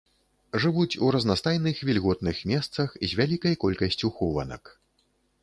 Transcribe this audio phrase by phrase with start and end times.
[0.61, 4.63] Жывуць у разнастайных вільготных месцах з вялікай колькасцю хованак.